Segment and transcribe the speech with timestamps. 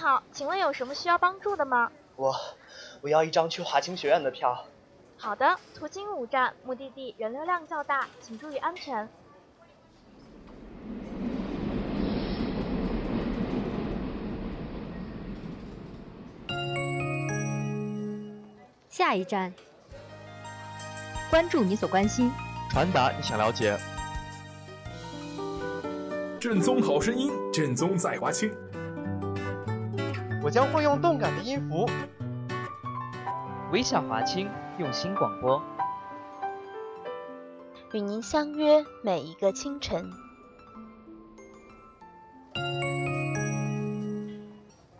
[0.00, 1.92] 好，请问有什么需要帮助的吗？
[2.16, 2.34] 我
[3.02, 4.64] 我要一张去华清学院的票。
[5.18, 9.06] 好的，途经五站，目的地人流量较大，请注意安全。
[18.88, 19.52] 下一站，
[21.28, 22.32] 关注你所关心，
[22.70, 23.78] 传达你想了解。
[26.40, 28.50] 正宗好声音，正宗在华清。
[30.50, 31.88] 我将会用动感的音符，
[33.70, 35.62] 微笑华清，用心广播，
[37.92, 40.10] 与您相约每一个清晨。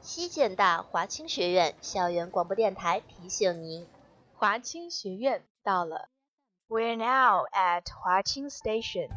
[0.00, 3.88] 西建大华清学院校园广播电台提醒您：
[4.32, 6.10] 华清学院到了。
[6.68, 9.08] We're now at 华清 Station。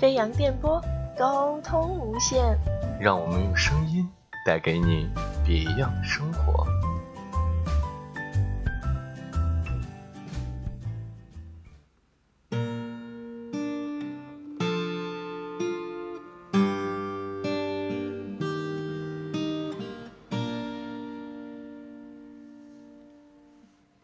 [0.00, 0.80] 飞扬电波，
[1.22, 2.58] 沟通无限。
[3.00, 4.04] 让我们用声音
[4.44, 5.08] 带给你
[5.46, 6.66] 别样生活。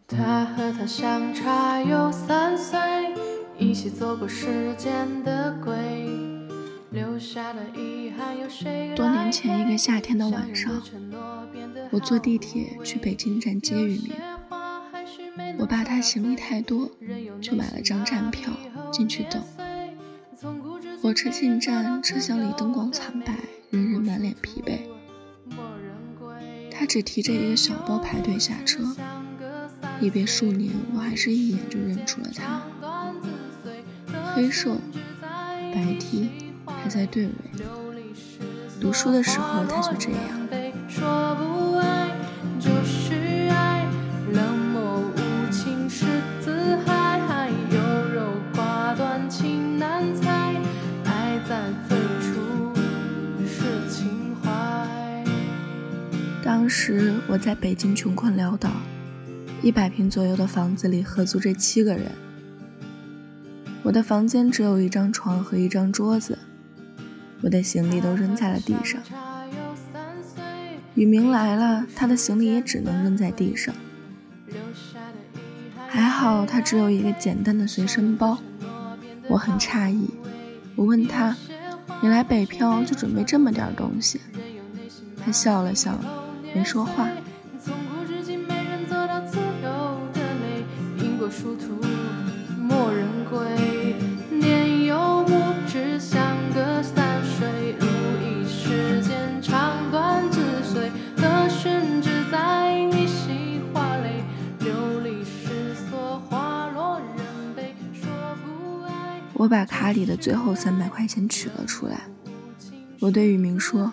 [0.06, 2.78] 他和她相差有三岁，
[3.58, 6.07] 一起走过时间的轨，留下的遗憾有谁？
[8.94, 10.80] 多年前一个夏天的晚上，
[11.90, 14.12] 我坐地铁去北京站接雨明。
[15.58, 16.90] 我怕他行李太多，
[17.40, 18.52] 就买了张站票
[18.92, 19.42] 进去等。
[21.02, 23.34] 火车进站，车厢里灯光惨白，
[23.70, 24.78] 人人满脸疲惫。
[26.70, 28.94] 他只提着一个小包排队下车。
[30.00, 32.62] 一别数年，我还是一眼就认出了他。
[34.34, 34.76] 黑瘦，
[35.74, 36.47] 白 T，
[36.82, 37.32] 还在队尾。
[38.80, 40.20] 读书的时候他就这样。
[56.44, 58.70] 当时我在北京穷困潦倒。
[59.60, 62.12] 一百平左右的房子里合租着七个人，
[63.82, 66.38] 我的房间只有一张床和一张桌子，
[67.42, 69.00] 我的行李都扔在了地上。
[70.94, 73.74] 雨明来了，他的行李也只能扔在地上。
[75.86, 78.38] 还好他只有一个简单的随身包，
[79.28, 80.10] 我很诧异，
[80.74, 81.36] 我问他
[82.02, 84.20] ：“你来北漂就准备这么点东西？”
[85.24, 85.98] 他笑了笑，
[86.54, 87.08] 没说话。
[109.48, 112.02] 我把卡里的最后三百块钱取了出来，
[113.00, 113.90] 我对雨明说：“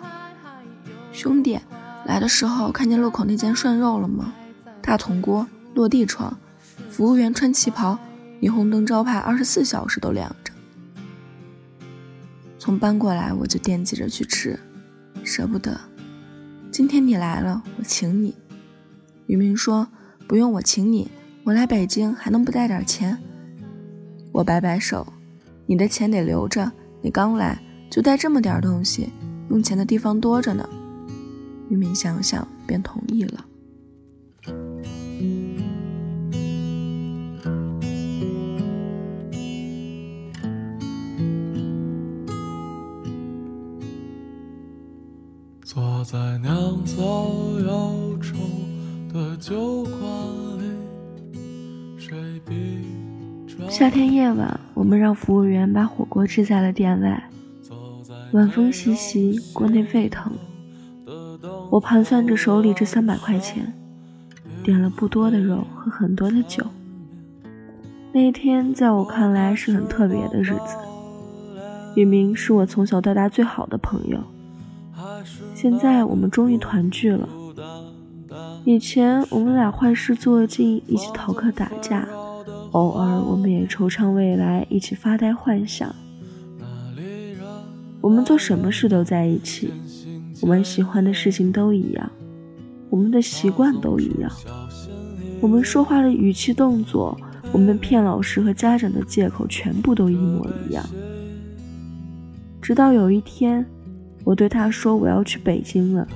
[1.12, 1.58] 兄弟，
[2.04, 4.34] 来的时候看见路口那间涮肉了吗？
[4.82, 6.36] 大铜锅，落地窗。”
[6.92, 7.98] 服务员穿旗袍，
[8.42, 10.52] 霓虹灯招牌二十四小时都亮着。
[12.58, 14.60] 从搬过来我就惦记着去吃，
[15.24, 15.80] 舍不得。
[16.70, 18.36] 今天你来了，我请你。
[19.26, 19.88] 雨明说
[20.28, 21.10] 不用我请你，
[21.44, 23.16] 我来北京还能不带点钱？
[24.32, 25.14] 我摆摆手，
[25.66, 26.70] 你的钱得留着，
[27.02, 27.60] 你刚来
[27.90, 29.10] 就带这么点东西，
[29.50, 30.68] 用钱的地方多着呢。
[31.68, 33.44] 雨明想想便同意了。
[45.64, 47.02] 坐在酿造
[47.58, 48.36] 忧愁
[49.12, 50.00] 的酒馆
[50.60, 50.64] 里，
[51.98, 52.84] 谁比
[53.68, 57.30] 夏天夜晚，我们让服务员把火锅支在了店外。
[58.32, 60.30] 晚风习习，锅内沸腾。
[61.70, 63.72] 我盘算着手里这三百块钱，
[64.62, 66.62] 点了不多的肉和很多的酒。
[68.12, 70.76] 那天在我看来是很特别的日子。
[71.94, 74.18] 雨明是我从小到大最好的朋友，
[75.54, 77.26] 现在我们终于团聚了。
[78.66, 82.06] 以前我们俩坏事做尽，一起逃课打架，
[82.72, 85.94] 偶尔我们也惆怅未来，一起发呆幻想。
[88.00, 89.72] 我们做什么事都在一起，
[90.40, 92.10] 我们喜欢的事情都一样，
[92.90, 94.30] 我们的习惯都一样，
[95.40, 97.18] 我们说话的语气动作，
[97.52, 100.84] 我们骗老师和家长的借口全部都一模一样。
[102.62, 103.64] 直到有一天，
[104.24, 106.06] 我对他说我要去北京了，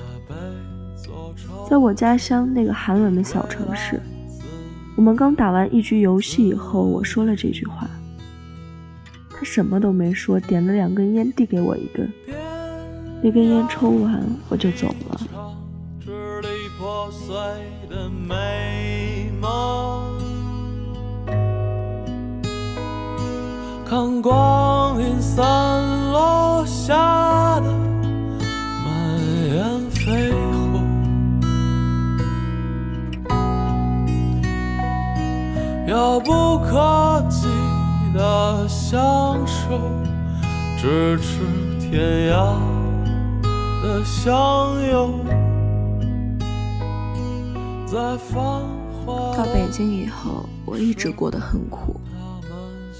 [1.68, 4.00] 在我家乡那个寒冷的小城市，
[5.00, 7.88] 我们刚打完一局游戏以后，我说了这句话，
[9.30, 12.12] 他什么都没说，点了两根烟递给我一根，
[13.22, 15.18] 那根烟抽完我就走了。
[23.86, 25.46] 看光阴散
[38.90, 39.80] 相守，
[40.76, 41.38] 咫尺
[41.78, 42.58] 天涯
[43.80, 45.24] 的相拥，
[47.86, 48.42] 在繁
[49.06, 49.36] 华。
[49.36, 52.00] 到北京以后，我一直过得很苦。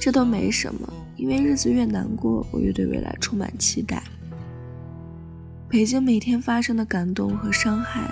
[0.01, 4.01] 这都没什么，因为日子越难过，我越对未来充满期待。
[5.69, 8.03] 北京每天发生的感动和伤害，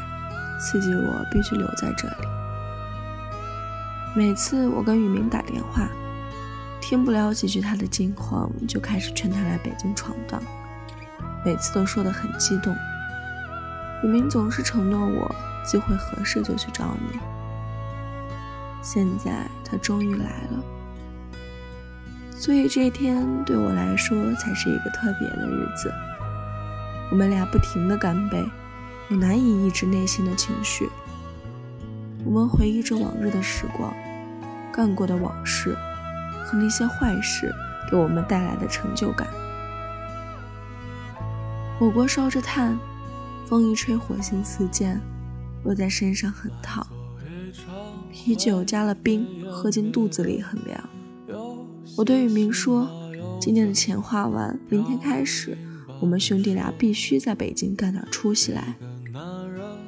[0.58, 2.26] 刺激我必须留在这里。
[4.16, 5.88] 每次我跟雨明打电话，
[6.88, 10.43] 听不了几句他的近况，就开始劝他来北京闯荡。
[11.44, 12.75] 每次都说得很激动，
[14.02, 15.31] 雨明总是承诺我，
[15.67, 17.19] 机会合适就去找你。
[18.81, 20.64] 现在他终于来了。
[22.35, 25.93] 所以这一天对我来说才是一个特别的日子。
[27.11, 28.43] 我们俩不停的干杯，
[29.11, 30.88] 我难以抑制内心的情绪。
[32.25, 33.93] 我们回忆着往日的时光，
[34.73, 35.76] 干过的往事
[36.48, 37.54] 和那些坏事
[37.90, 39.28] 给我们带来的成就感。
[41.78, 42.78] 火锅烧着炭，
[43.46, 44.98] 风一吹火星四溅，
[45.62, 46.86] 落在身上很烫。
[48.10, 50.88] 啤酒加了冰，喝进肚子里很凉。
[51.98, 52.88] 我对雨明说
[53.38, 55.56] ：“今天的钱花完，明天开始，
[56.00, 58.74] 我们兄弟俩必须在北京干点出息来。”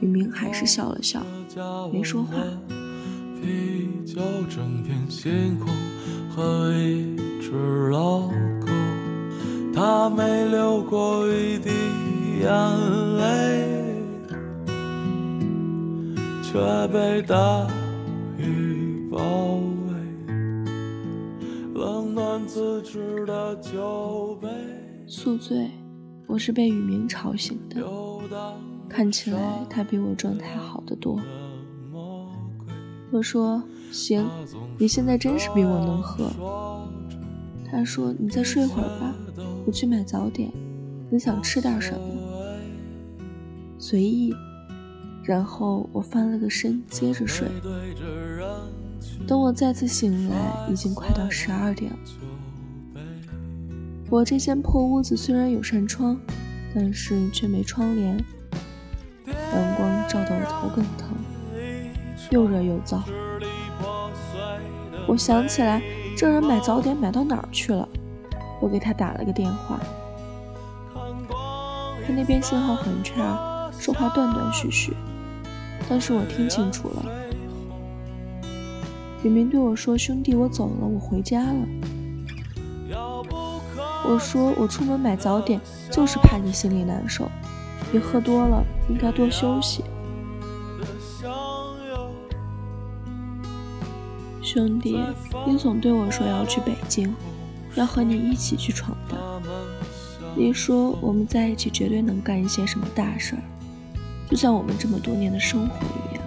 [0.01, 1.25] 雨明还是笑了笑，
[1.91, 2.37] 没说话。
[3.41, 5.69] 啤酒整天星空
[6.41, 8.31] 喝一只老
[9.75, 11.69] 他没流过一滴
[12.41, 12.51] 眼
[13.19, 14.03] 泪，
[16.43, 16.59] 却
[16.89, 17.69] 被大
[18.39, 19.19] 雨包
[19.87, 19.93] 围。
[21.75, 24.49] 冷暖自知的酒杯
[25.07, 25.71] 宿醉，
[26.27, 27.85] 我是被雨明吵醒的。
[28.89, 31.21] 看起来他比我状态好得多。
[33.11, 34.27] 我说：“行，
[34.79, 36.31] 你现在真是比我能喝。”
[37.71, 39.15] 他说：“你再睡会儿吧，
[39.67, 40.51] 我去买早点。
[41.11, 42.01] 你想吃点什么？
[43.79, 44.35] 随意。”
[45.23, 47.47] 然后我翻了个身，接着睡。
[49.27, 51.99] 等我再次醒来，已经快到十二点了。
[54.09, 56.19] 我这间破屋子虽然有扇窗，
[56.75, 58.17] 但是却没窗帘，
[59.27, 61.17] 阳光照得我头更疼，
[62.31, 63.01] 又热又燥。
[65.07, 65.83] 我想起来，
[66.17, 67.89] 这人买早点买到哪儿去了？
[68.61, 69.81] 我给他打了个电话，
[72.07, 74.95] 他那边信号很差，说话断断续续，
[75.89, 77.05] 但是我听清楚了。
[79.23, 81.55] 雨明对我说：“兄弟，我走了，我回家了。”
[84.09, 85.61] 我说：“我出门买早点，
[85.91, 87.29] 就是怕你心里难受。
[87.93, 89.85] 你喝多了，应该多休息。”
[94.53, 94.99] 兄弟，
[95.47, 97.15] 你总对我说要去北京，
[97.77, 99.41] 要和你一起去闯荡。
[100.35, 103.43] 你说我们在一起绝对能干一些什么大事儿，
[104.29, 106.25] 就像我们这么多年的生活一样。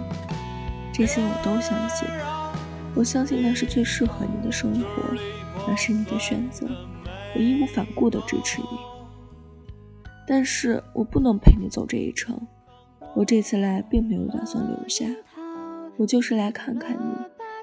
[0.90, 2.08] 这些我都相信。
[2.94, 4.86] 我相信那是最适合你的生活，
[5.68, 6.66] 那是你的选择，
[7.36, 8.68] 我义无反顾地支持你。
[10.26, 12.40] 但是我不能陪你走这一程，
[13.14, 15.04] 我这次来并没有打算留下，
[15.98, 17.33] 我就是来看看你，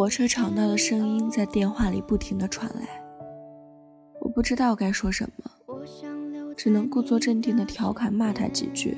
[0.00, 3.02] 火车吵闹的声音在电话里不停地传来，
[4.18, 5.50] 我不知道该说什么，
[6.56, 8.96] 只能故作镇定地调侃骂他几句。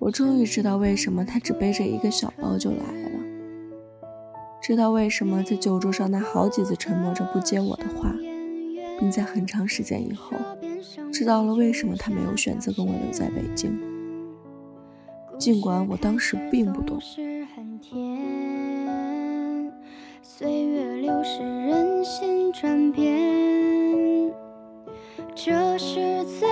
[0.00, 3.20] 我终于知道为什么他只背着一个小包就来了，
[4.60, 8.12] 知道为什么在酒桌上他好几次沉默着不接我的话，
[8.98, 10.36] 并在很长时间以后，
[11.12, 13.78] 知道了为什么他没有选择跟我留在北京，
[15.38, 16.98] 尽管我当时并不懂。
[20.38, 24.30] 岁月流逝，人心转变，
[25.34, 26.46] 这是最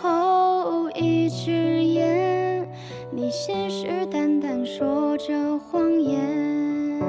[0.00, 1.50] 后一支
[1.82, 2.64] 烟。
[3.10, 7.00] 你信誓旦旦说着谎言。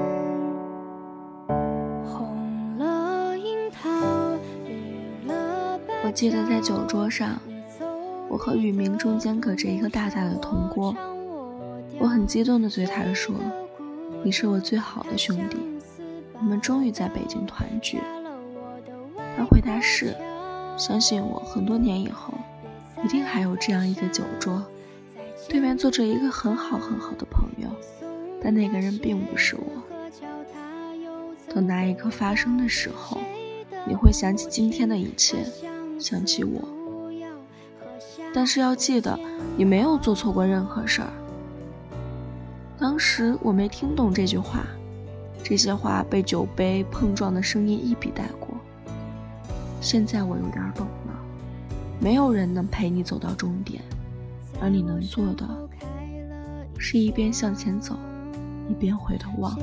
[2.03, 3.87] 红了樱桃，
[4.65, 7.39] 绿了芭我记得在酒桌上，
[8.27, 10.95] 我和雨明中间隔着一个大大的铜锅，
[11.99, 13.35] 我很激动地对他说
[14.25, 15.57] ：“你是我最好的兄弟。”
[16.39, 17.99] 我们终于在北京团聚。
[19.37, 20.15] 他回答是，
[20.77, 22.33] 相信我，很多年以后，
[23.03, 24.63] 一定还有这样一个酒桌，
[25.49, 27.69] 对面坐着一个很好很好的朋友，
[28.41, 29.83] 但那个人并不是我。
[31.53, 33.17] 等那一刻发生的时候，
[33.85, 35.37] 你会想起今天的一切，
[35.99, 36.61] 想起我。
[38.33, 39.17] 但是要记得，
[39.55, 41.09] 你没有做错过任何事儿。
[42.77, 44.65] 当时我没听懂这句话。
[45.47, 48.49] 这些话被酒杯碰撞的声音一笔带过。
[49.79, 51.13] 现在我有点懂了，
[51.99, 53.79] 没有人能陪你走到终点，
[54.59, 55.47] 而你能做的，
[56.79, 57.95] 是一边向前走，
[58.67, 59.55] 一边回头望。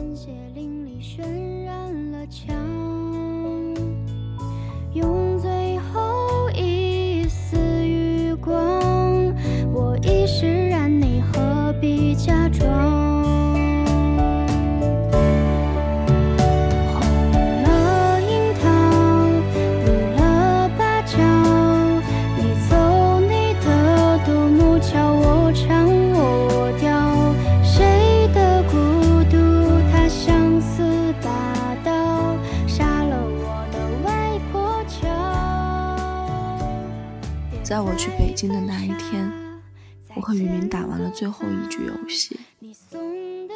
[41.22, 42.40] 最后一局游戏。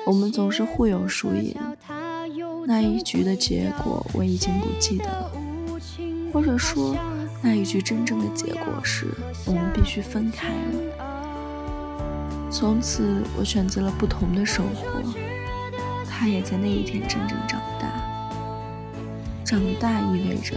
[0.07, 1.53] 我们总是互有输赢，
[2.65, 5.33] 那一局的结果我已经不记得了，
[6.33, 6.97] 或者说
[7.43, 9.09] 那一局真正的结果是
[9.47, 12.49] 我们必须分开了。
[12.53, 15.03] 从此，我选择了不同的生活，
[16.09, 17.91] 他也在那一天真正长大。
[19.45, 20.55] 长大意味着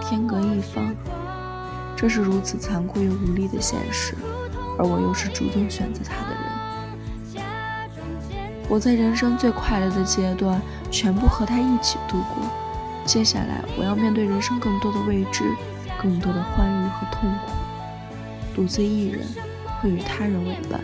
[0.00, 0.94] 天各一方。
[1.96, 4.14] 这是如此残酷又无力的现实，
[4.78, 6.31] 而我又是主动选择他的。
[8.72, 10.58] 我在人生最快乐的阶段
[10.90, 12.42] 全部和他一起度过，
[13.04, 15.44] 接下来我要面对人生更多的未知，
[16.00, 17.52] 更多的欢愉和痛苦。
[18.54, 19.26] 独自一人，
[19.78, 20.80] 会与他人为伴。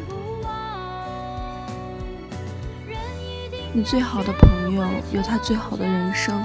[3.73, 6.45] 你最好的朋友有他最好的人生，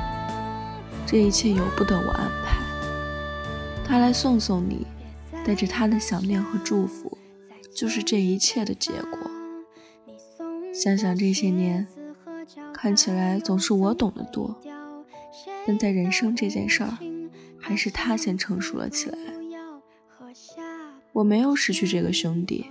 [1.06, 2.56] 这一切由不得我安排。
[3.86, 4.88] 他来送送你，
[5.46, 7.18] 带着他的想念和祝福，
[7.76, 9.23] 就是这一切的结果。
[10.84, 11.88] 想想这些年，
[12.74, 14.60] 看起来总是我懂得多，
[15.66, 16.98] 但在人生这件事儿，
[17.58, 19.18] 还是他先成熟了起来。
[21.14, 22.66] 我没有失去这个兄弟，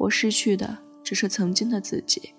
[0.00, 2.34] 我失去的只是曾经的自己。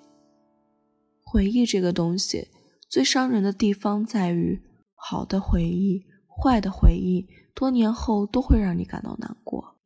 [1.23, 2.49] 回忆这个东西，
[2.87, 4.61] 最伤人的地方在于，
[4.93, 7.27] 好的回忆，坏的回忆。
[7.55, 9.79] 多年后都会让你感到难过。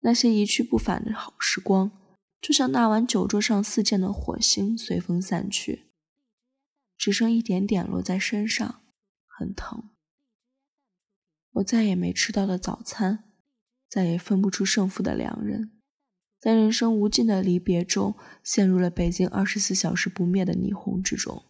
[0.00, 1.92] 那些一去不返的好时光，
[2.44, 5.86] 就像那晚酒桌上四溅的火星，随风散去，
[6.98, 8.82] 只剩一点点落在身上，
[9.26, 9.88] 很疼。
[11.52, 13.32] 我再也没吃到的早餐，
[13.88, 15.80] 再也分不出胜负的两人，
[16.38, 21.46] 在人生无尽的离别中，陷入了北京二十四小时不灭的霓虹之中。